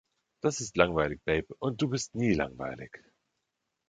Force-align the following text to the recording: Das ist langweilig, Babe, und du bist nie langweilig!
Das 0.41 0.61
ist 0.61 0.77
langweilig, 0.77 1.21
Babe, 1.25 1.53
und 1.59 1.79
du 1.79 1.87
bist 1.87 2.15
nie 2.15 2.33
langweilig! 2.33 3.03